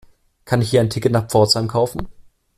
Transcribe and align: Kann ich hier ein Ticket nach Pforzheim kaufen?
Kann 0.45 0.63
ich 0.63 0.71
hier 0.71 0.81
ein 0.81 0.89
Ticket 0.89 1.11
nach 1.11 1.27
Pforzheim 1.29 1.67
kaufen? 1.67 2.07